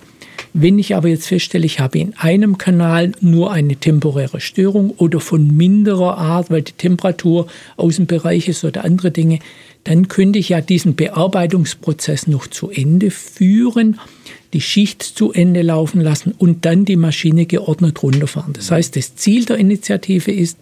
Wenn 0.54 0.78
ich 0.78 0.94
aber 0.94 1.08
jetzt 1.08 1.26
feststelle, 1.26 1.66
ich 1.66 1.80
habe 1.80 1.98
in 1.98 2.14
einem 2.16 2.58
Kanal 2.58 3.12
nur 3.20 3.52
eine 3.52 3.76
temporäre 3.76 4.40
Störung 4.40 4.90
oder 4.90 5.20
von 5.20 5.54
minderer 5.56 6.16
Art, 6.16 6.48
weil 6.50 6.62
die 6.62 6.72
Temperatur 6.72 7.48
Außenbereich 7.76 8.48
ist 8.48 8.64
oder 8.64 8.84
andere 8.84 9.10
Dinge, 9.10 9.40
dann 9.82 10.08
könnte 10.08 10.38
ich 10.38 10.50
ja 10.50 10.60
diesen 10.60 10.94
Bearbeitungsprozess 10.94 12.28
noch 12.28 12.46
zu 12.46 12.70
Ende 12.70 13.10
führen 13.10 13.98
die 14.54 14.60
Schicht 14.60 15.02
zu 15.02 15.32
Ende 15.32 15.62
laufen 15.62 16.00
lassen 16.00 16.32
und 16.38 16.64
dann 16.64 16.84
die 16.84 16.96
Maschine 16.96 17.44
geordnet 17.44 18.02
runterfahren. 18.02 18.52
Das 18.52 18.70
heißt, 18.70 18.96
das 18.96 19.16
Ziel 19.16 19.44
der 19.44 19.58
Initiative 19.58 20.30
ist, 20.30 20.58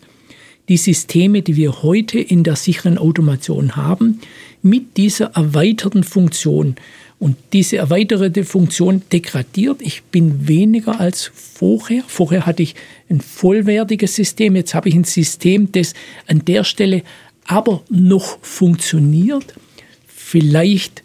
die 0.69 0.79
Systeme, 0.79 1.43
die 1.43 1.57
wir 1.57 1.83
heute 1.83 2.19
in 2.19 2.43
der 2.43 2.57
sicheren 2.57 2.97
Automation 2.97 3.77
haben, 3.77 4.21
mit 4.63 4.97
dieser 4.97 5.33
erweiterten 5.35 6.05
Funktion 6.05 6.77
und 7.19 7.37
diese 7.53 7.77
erweiterte 7.77 8.45
Funktion 8.45 9.03
degradiert. 9.13 9.81
Ich 9.81 10.03
bin 10.05 10.49
weniger 10.49 10.99
als 10.99 11.31
vorher. 11.35 12.03
Vorher 12.09 12.47
hatte 12.47 12.63
ich 12.63 12.75
ein 13.09 13.21
vollwertiges 13.21 14.17
System. 14.17 14.57
Jetzt 14.57 14.75
habe 14.75 14.89
ich 14.89 14.95
ein 14.95 15.05
System, 15.05 15.71
das 15.71 15.95
an 16.27 16.45
der 16.45 16.65
Stelle 16.65 17.03
aber 17.45 17.83
noch 17.89 18.39
funktioniert. 18.43 19.55
Vielleicht 20.07 21.03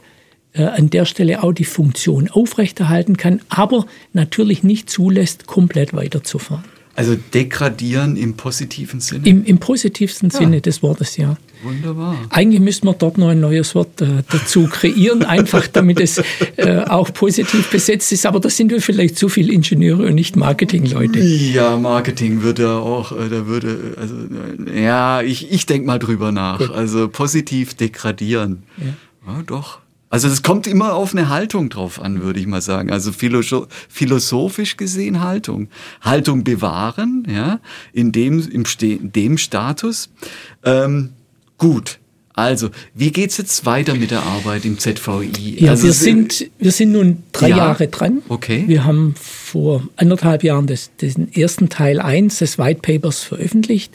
äh, 0.54 0.64
an 0.64 0.90
der 0.90 1.06
Stelle 1.06 1.44
auch 1.44 1.54
die 1.54 1.66
Funktion 1.66 2.30
aufrechterhalten 2.30 3.18
kann, 3.18 3.42
aber 3.50 3.86
natürlich 4.14 4.64
nicht 4.64 4.90
zulässt, 4.90 5.46
komplett 5.46 5.94
weiterzufahren. 5.94 6.66
Also 6.96 7.16
degradieren 7.16 8.18
im 8.18 8.36
positiven 8.38 9.00
Sinne? 9.00 9.28
Im, 9.28 9.46
im 9.46 9.60
positivsten 9.60 10.32
ja. 10.32 10.40
Sinne 10.40 10.62
des 10.62 10.82
Wortes, 10.82 11.16
ja. 11.18 11.38
Wunderbar. 11.64 12.18
Eigentlich 12.30 12.62
müsste 12.62 12.86
man 12.86 12.96
dort 12.98 13.18
noch 13.18 13.30
ein 13.30 13.40
neues 13.40 13.74
Wort 13.76 14.02
äh, 14.02 14.24
dazu 14.30 14.68
kreieren, 14.68 15.24
einfach 15.24 15.68
damit 15.68 16.00
es 16.00 16.22
äh, 16.58 16.84
auch 16.88 17.12
positiv 17.14 17.70
besetzt 17.70 18.12
ist. 18.12 18.26
Aber 18.26 18.40
da 18.40 18.50
sind 18.50 18.72
wir 18.72 18.82
vielleicht 18.82 19.18
zu 19.18 19.30
viele 19.30 19.52
Ingenieure 19.52 20.08
und 20.08 20.16
nicht 20.16 20.36
Marketingleute. 20.36 21.20
Ja, 21.20 21.78
Marketing 21.78 22.44
würde 22.44 22.72
auch, 22.72 23.12
äh, 23.12 23.30
da 23.30 23.48
würde, 23.48 23.96
also, 24.00 24.16
äh, 24.72 24.84
ja, 24.84 25.22
ich, 25.22 25.52
ich 25.52 25.66
denke 25.66 25.88
mal 25.88 26.00
drüber 26.00 26.32
nach. 26.32 26.60
Gut. 26.60 26.72
Also 26.72 27.08
positiv 27.08 27.74
degradieren. 27.74 28.64
Ja, 28.78 29.34
ja 29.34 29.44
doch. 29.46 29.80
Also 30.10 30.30
es 30.30 30.42
kommt 30.42 30.68
immer 30.68 30.94
auf 30.94 31.14
eine 31.14 31.28
Haltung 31.28 31.70
drauf 31.70 32.02
an, 32.02 32.22
würde 32.22 32.40
ich 32.40 32.48
mal 32.48 32.62
sagen. 32.62 32.92
Also 32.92 33.12
philosophisch 33.12 34.78
gesehen 34.78 35.22
Haltung. 35.22 35.68
Haltung 36.02 36.46
bewahren, 36.46 37.28
ja, 37.30 37.60
in 37.92 38.14
dem, 38.14 38.40
im 38.50 38.64
in 38.82 39.12
dem 39.12 39.38
Status. 39.38 40.10
Ähm, 40.64 41.10
gut. 41.58 42.00
Also, 42.34 42.70
wie 42.94 43.12
geht's 43.12 43.38
jetzt 43.38 43.66
weiter 43.66 43.96
mit 43.96 44.12
der 44.12 44.22
Arbeit 44.22 44.64
im 44.64 44.78
ZVI? 44.78 45.56
Ja, 45.58 45.72
also 45.72 45.86
wir 45.86 45.94
sind, 45.94 46.52
wir 46.60 46.72
sind 46.72 46.92
nun 46.92 47.24
drei 47.32 47.50
ja, 47.50 47.58
Jahre 47.58 47.88
dran. 47.88 48.22
Okay. 48.30 48.66
Wir 48.68 48.86
haben 48.86 49.16
vor 49.18 49.82
anderthalb 49.96 50.44
Jahren 50.44 50.68
das, 50.68 50.92
den 51.02 51.34
ersten 51.34 51.70
Teil 51.70 52.00
1 52.00 52.38
des 52.38 52.60
White 52.60 52.82
Papers 52.84 53.24
veröffentlicht, 53.24 53.92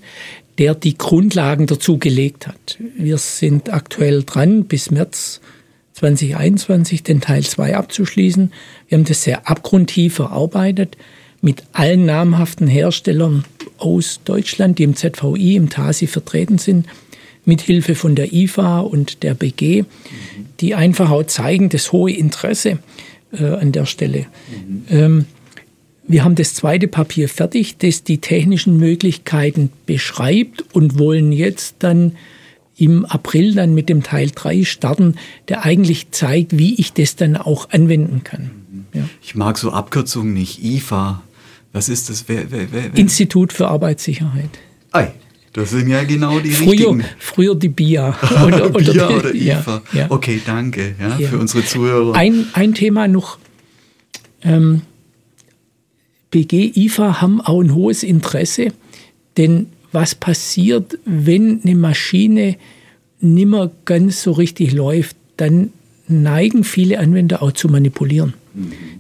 der 0.59 0.75
die 0.75 0.99
Grundlagen 0.99 1.69
dazu 1.69 1.99
gelegt 1.99 2.49
hat. 2.49 2.78
Wir 2.99 3.19
sind 3.19 3.73
aktuell 3.73 4.25
dran 4.25 4.64
bis 4.64 4.90
März 4.90 5.40
2021 5.92 7.04
den 7.04 7.21
Teil 7.21 7.45
2 7.45 7.76
abzuschließen. 7.76 8.52
Wir 8.88 8.99
haben 8.99 9.04
das 9.04 9.23
sehr 9.23 9.49
abgrundtief 9.49 10.14
verarbeitet 10.14 10.97
mit 11.42 11.62
allen 11.73 12.07
namhaften 12.07 12.66
Herstellern 12.66 13.45
aus 13.78 14.21
Deutschland, 14.25 14.81
die 14.81 14.83
im 14.83 14.97
ZVI, 14.97 15.54
im 15.54 15.69
TASI 15.69 16.09
vertreten 16.09 16.59
sind, 16.59 16.87
mit 17.45 17.61
Hilfe 17.61 17.95
von 17.95 18.15
der 18.15 18.33
IFA 18.33 18.81
und 18.81 19.23
der 19.23 19.35
BG, 19.35 19.85
die 20.61 20.75
einfach 20.75 21.11
auch 21.11 21.25
zeigen 21.25 21.69
das 21.69 21.93
hohe 21.93 22.13
Interesse 22.13 22.79
äh, 23.33 23.45
an 23.45 23.73
der 23.73 23.87
Stelle. 23.87 24.27
Mhm. 24.51 24.85
Ähm, 24.91 25.25
wir 26.07 26.25
haben 26.25 26.35
das 26.35 26.55
zweite 26.55 26.89
Papier 26.89 27.29
fertig, 27.29 27.79
das 27.79 28.05
die 28.05 28.19
technischen 28.19 28.77
Möglichkeiten 28.77 29.71
beschreibt 29.87 30.65
und 30.75 30.99
wollen 30.99 31.33
jetzt 31.33 31.77
dann 31.81 32.13
im 32.77 33.05
April 33.05 33.55
dann 33.55 33.75
mit 33.75 33.89
dem 33.89 34.03
Teil 34.03 34.31
3 34.35 34.65
starten, 34.65 35.15
der 35.49 35.65
eigentlich 35.65 36.11
zeigt, 36.11 36.59
wie 36.59 36.75
ich 36.75 36.93
das 36.93 37.17
dann 37.17 37.37
auch 37.37 37.71
anwenden 37.71 38.25
kann. 38.25 38.51
Ja. 38.93 39.09
Ich 39.23 39.35
mag 39.35 39.59
so 39.59 39.71
Abkürzungen 39.71 40.35
nicht. 40.35 40.63
IFA, 40.63 41.23
was 41.73 41.89
ist 41.89 42.11
das? 42.11 42.25
Wer, 42.29 42.51
wer, 42.51 42.73
wer, 42.73 42.95
Institut 42.97 43.53
für 43.53 43.69
Arbeitssicherheit. 43.69 44.51
Ei, 44.91 45.13
das 45.52 45.71
sind 45.71 45.88
ja 45.88 46.02
genau 46.04 46.40
die 46.40 46.50
früher, 46.50 46.71
richtigen. 46.71 47.04
Früher 47.18 47.54
die 47.54 47.68
BIA. 47.68 48.16
Oder, 48.47 48.66
oder 48.66 48.92
BIA 48.92 49.09
oder 49.11 49.35
IFA. 49.35 49.82
Ja, 49.92 49.99
ja. 50.00 50.11
Okay, 50.11 50.40
danke 50.44 50.94
ja, 50.99 51.16
für 51.28 51.38
unsere 51.38 51.64
Zuhörer. 51.64 52.14
Ein, 52.14 52.47
ein 52.54 52.75
Thema 52.75 53.06
noch. 53.06 53.38
Ähm, 54.42 54.82
BG, 56.30 56.73
IFA 56.75 57.21
haben 57.21 57.40
auch 57.42 57.61
ein 57.61 57.75
hohes 57.75 58.02
Interesse, 58.02 58.68
denn 59.37 59.66
was 59.92 60.14
passiert, 60.14 60.99
wenn 61.04 61.61
eine 61.62 61.75
Maschine 61.75 62.56
nimmer 63.21 63.71
ganz 63.85 64.23
so 64.23 64.32
richtig 64.32 64.73
läuft, 64.73 65.16
dann 65.37 65.71
neigen 66.09 66.64
viele 66.64 66.99
Anwender 66.99 67.42
auch 67.42 67.52
zu 67.52 67.68
manipulieren. 67.68 68.35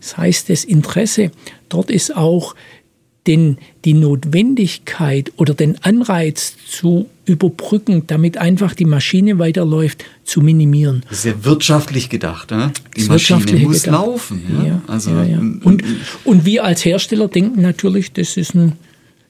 Das 0.00 0.16
heißt, 0.16 0.48
das 0.50 0.64
Interesse 0.64 1.30
dort 1.68 1.90
ist 1.90 2.16
auch, 2.16 2.54
den, 3.26 3.58
die 3.84 3.94
Notwendigkeit 3.94 5.32
oder 5.36 5.54
den 5.54 5.82
Anreiz 5.84 6.54
zu 6.68 7.08
überbrücken, 7.24 8.02
damit 8.06 8.36
einfach 8.36 8.74
die 8.74 8.84
Maschine 8.84 9.38
weiterläuft, 9.38 10.04
zu 10.24 10.40
minimieren. 10.40 11.04
Das 11.08 11.18
ist 11.18 11.24
ja 11.24 11.44
wirtschaftlich 11.44 12.08
gedacht. 12.08 12.50
Ne? 12.50 12.72
Die 12.96 13.04
Maschine 13.04 13.58
muss 13.60 13.84
gedacht. 13.84 14.00
laufen. 14.00 14.42
Ja? 14.58 14.66
Ja, 14.66 14.82
also, 14.88 15.10
ja, 15.10 15.38
und, 15.38 15.84
und 16.24 16.44
wir 16.44 16.64
als 16.64 16.84
Hersteller 16.84 17.28
denken 17.28 17.62
natürlich, 17.62 18.12
das 18.12 18.36
ist 18.36 18.54
ein 18.54 18.72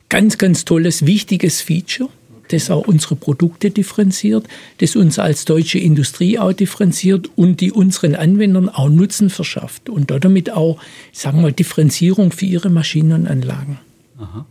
ganz, 0.08 0.38
ganz 0.38 0.64
tolles, 0.64 1.04
wichtiges 1.04 1.60
Feature. 1.60 2.08
Das 2.48 2.70
auch 2.70 2.86
unsere 2.86 3.16
Produkte 3.16 3.70
differenziert, 3.70 4.46
das 4.78 4.96
uns 4.96 5.18
als 5.18 5.44
deutsche 5.44 5.78
Industrie 5.78 6.38
auch 6.38 6.52
differenziert 6.52 7.30
und 7.36 7.60
die 7.60 7.72
unseren 7.72 8.14
Anwendern 8.14 8.68
auch 8.68 8.88
Nutzen 8.88 9.30
verschafft 9.30 9.88
und 9.88 10.10
damit 10.10 10.50
auch, 10.50 10.78
sagen 11.12 11.42
wir, 11.42 11.52
Differenzierung 11.52 12.32
für 12.32 12.46
ihre 12.46 12.70
Maschinen 12.70 13.12
und 13.12 13.26
Anlagen. 13.26 13.78
Aha. 14.18 14.46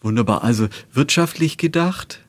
Wunderbar. 0.00 0.42
Also 0.42 0.68
wirtschaftlich 0.92 1.58
gedacht, 1.58 2.20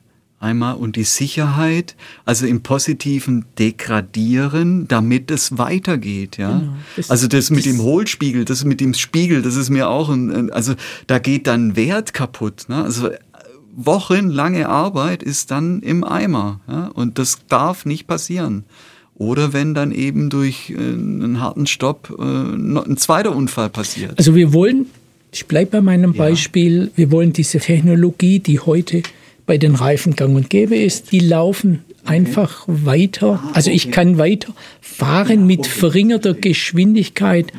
einmal 0.44 0.76
und 0.76 0.96
die 0.96 1.04
Sicherheit, 1.04 1.96
also 2.24 2.46
im 2.46 2.62
positiven 2.62 3.46
degradieren, 3.58 4.86
damit 4.86 5.30
es 5.30 5.58
weitergeht, 5.58 6.36
ja. 6.36 6.58
Genau, 6.58 6.74
das, 6.96 7.10
also 7.10 7.26
das 7.26 7.50
mit 7.50 7.66
das 7.66 7.72
dem 7.72 7.82
Hohlspiegel, 7.82 8.44
das 8.44 8.64
mit 8.64 8.80
dem 8.80 8.94
Spiegel, 8.94 9.42
das 9.42 9.56
ist 9.56 9.70
mir 9.70 9.88
auch 9.88 10.10
ein, 10.10 10.52
also 10.52 10.74
da 11.06 11.18
geht 11.18 11.46
dann 11.46 11.76
Wert 11.76 12.12
kaputt, 12.12 12.66
ne? 12.68 12.84
Also 12.84 13.10
wochenlange 13.76 14.68
Arbeit 14.68 15.22
ist 15.22 15.50
dann 15.50 15.80
im 15.80 16.04
Eimer, 16.04 16.60
ja? 16.68 16.86
Und 16.94 17.18
das 17.18 17.38
darf 17.48 17.84
nicht 17.86 18.06
passieren. 18.06 18.64
Oder 19.16 19.52
wenn 19.52 19.74
dann 19.74 19.92
eben 19.92 20.28
durch 20.28 20.70
äh, 20.70 20.74
einen 20.76 21.40
harten 21.40 21.66
Stopp 21.66 22.14
äh, 22.18 22.22
ein 22.22 22.96
zweiter 22.96 23.34
Unfall 23.34 23.70
passiert. 23.70 24.18
Also 24.18 24.34
wir 24.34 24.52
wollen, 24.52 24.86
ich 25.32 25.46
bleibe 25.46 25.72
bei 25.72 25.80
meinem 25.80 26.14
Beispiel, 26.14 26.82
ja. 26.82 26.88
wir 26.96 27.10
wollen 27.12 27.32
diese 27.32 27.58
Technologie, 27.58 28.40
die 28.40 28.58
heute 28.58 29.02
bei 29.46 29.58
den 29.58 29.74
Reifen 29.74 30.16
gang 30.16 30.34
und 30.34 30.50
gäbe 30.50 30.76
ist. 30.76 31.12
Die 31.12 31.20
laufen 31.20 31.84
einfach 32.04 32.64
weiter. 32.66 33.40
Ah, 33.42 33.50
also 33.54 33.70
ich 33.70 33.90
kann 33.90 34.18
weiter 34.18 34.52
fahren 34.80 35.46
mit 35.46 35.66
verringerter 35.66 36.34
Geschwindigkeit, 36.34 37.52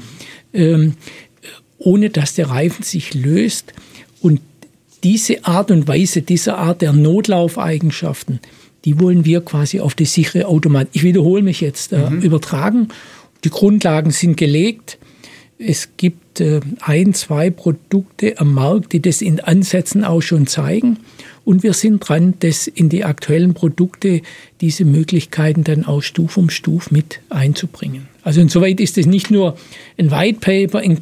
ähm, 0.53 0.93
ohne 1.77 2.09
dass 2.09 2.33
der 2.35 2.49
Reifen 2.49 2.83
sich 2.83 3.13
löst. 3.13 3.73
Und 4.21 4.41
diese 5.03 5.45
Art 5.45 5.71
und 5.71 5.87
Weise, 5.87 6.21
diese 6.21 6.55
Art 6.55 6.81
der 6.81 6.93
Notlaufeigenschaften, 6.93 8.39
die 8.85 8.99
wollen 8.99 9.25
wir 9.25 9.41
quasi 9.41 9.79
auf 9.79 9.95
die 9.95 10.05
sichere 10.05 10.47
Automatik, 10.47 10.89
ich 10.93 11.03
wiederhole 11.03 11.41
mich 11.41 11.61
jetzt, 11.61 11.91
äh, 11.91 12.09
mhm. 12.09 12.21
übertragen. 12.21 12.89
Die 13.43 13.49
Grundlagen 13.49 14.11
sind 14.11 14.37
gelegt. 14.37 14.97
Es 15.57 15.89
gibt 15.97 16.41
äh, 16.41 16.59
ein, 16.81 17.13
zwei 17.13 17.49
Produkte 17.49 18.37
am 18.37 18.53
Markt, 18.53 18.93
die 18.93 19.01
das 19.01 19.21
in 19.21 19.39
Ansätzen 19.39 20.03
auch 20.03 20.21
schon 20.21 20.47
zeigen. 20.47 20.97
Und 21.45 21.63
wir 21.63 21.73
sind 21.73 22.07
dran, 22.07 22.33
das 22.39 22.67
in 22.67 22.89
die 22.89 23.05
aktuellen 23.05 23.53
Produkte, 23.53 24.21
diese 24.61 24.83
Möglichkeiten 24.83 25.63
dann 25.63 25.85
auch 25.85 26.01
Stuf 26.01 26.37
um 26.37 26.49
Stuf 26.49 26.91
mit 26.91 27.19
einzubringen. 27.29 28.07
Also 28.23 28.41
insoweit 28.41 28.79
ist 28.79 28.97
es 28.97 29.05
nicht 29.05 29.31
nur 29.31 29.57
ein 29.97 30.11
White 30.11 30.39
Paper, 30.41 30.79
ein 30.79 30.99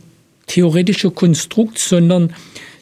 theoretischer 0.47 1.11
Konstrukt, 1.11 1.79
sondern 1.79 2.33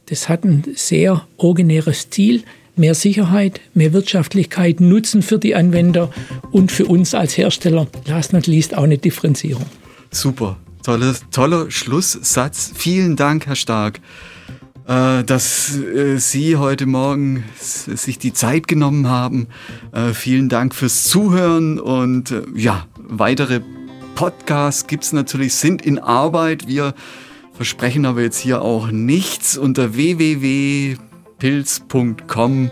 das 0.07 0.29
hat 0.29 0.43
ein 0.43 0.63
sehr 0.75 1.25
originäres 1.37 2.09
Ziel, 2.09 2.43
mehr 2.75 2.95
Sicherheit, 2.95 3.61
mehr 3.73 3.93
Wirtschaftlichkeit, 3.93 4.79
Nutzen 4.79 5.21
für 5.21 5.39
die 5.39 5.55
Anwender 5.55 6.11
und 6.51 6.71
für 6.71 6.85
uns 6.85 7.13
als 7.13 7.37
Hersteller, 7.37 7.87
last 8.05 8.33
not 8.33 8.47
least, 8.47 8.75
auch 8.75 8.83
eine 8.83 8.97
Differenzierung. 8.97 9.65
Super, 10.11 10.57
toller, 10.83 11.15
toller 11.31 11.71
Schlusssatz. 11.71 12.71
Vielen 12.75 13.15
Dank, 13.15 13.47
Herr 13.47 13.55
Stark. 13.55 13.99
Äh, 14.87 15.23
dass 15.23 15.77
äh, 15.77 16.17
Sie 16.17 16.57
heute 16.57 16.85
Morgen 16.85 17.43
sich 17.59 18.17
die 18.17 18.33
Zeit 18.33 18.67
genommen 18.67 19.07
haben. 19.07 19.47
Äh, 19.91 20.13
vielen 20.13 20.49
Dank 20.49 20.73
fürs 20.73 21.03
Zuhören 21.03 21.79
und 21.79 22.33
ja, 22.55 22.87
weitere 22.97 23.61
Podcasts 24.15 24.87
gibt 24.87 25.03
es 25.03 25.13
natürlich, 25.13 25.53
sind 25.53 25.83
in 25.83 25.99
Arbeit. 25.99 26.67
Wir 26.67 26.93
versprechen 27.61 28.07
aber 28.07 28.23
jetzt 28.23 28.39
hier 28.39 28.63
auch 28.63 28.89
nichts 28.89 29.55
unter 29.55 29.93
www.pilz.com. 29.93 32.71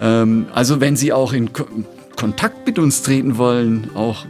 Ähm, 0.00 0.46
also 0.54 0.80
wenn 0.80 0.94
Sie 0.94 1.12
auch 1.12 1.32
in 1.32 1.50
Kontakt 2.14 2.64
mit 2.64 2.78
uns 2.78 3.02
treten 3.02 3.36
wollen, 3.36 3.90
auch 3.96 4.26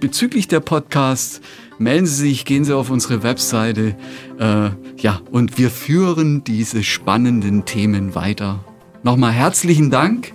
bezüglich 0.00 0.48
der 0.48 0.60
Podcasts, 0.60 1.40
melden 1.78 2.04
Sie 2.04 2.28
sich, 2.28 2.44
gehen 2.44 2.66
Sie 2.66 2.76
auf 2.76 2.90
unsere 2.90 3.22
Webseite. 3.22 3.96
Äh, 4.38 4.68
ja, 4.98 5.22
und 5.30 5.56
wir 5.56 5.70
führen 5.70 6.44
diese 6.44 6.84
spannenden 6.84 7.64
Themen 7.64 8.14
weiter. 8.14 8.62
Nochmal 9.02 9.32
herzlichen 9.32 9.90
Dank. 9.90 10.34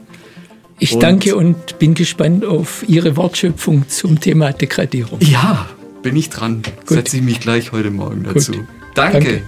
Ich 0.79 0.95
und 0.95 1.03
danke 1.03 1.35
und 1.35 1.77
bin 1.77 1.93
gespannt 1.93 2.45
auf 2.45 2.83
Ihre 2.87 3.15
Wortschöpfung 3.15 3.87
zum 3.89 4.19
Thema 4.19 4.53
Degradierung. 4.53 5.19
Ja, 5.21 5.67
bin 6.01 6.15
ich 6.15 6.31
dran. 6.31 6.63
Gut. 6.87 6.95
Setze 6.95 7.17
ich 7.17 7.21
mich 7.21 7.39
gleich 7.39 7.71
heute 7.71 7.91
Morgen 7.91 8.23
dazu. 8.23 8.53
Danke. 8.93 9.19
danke. 9.19 9.43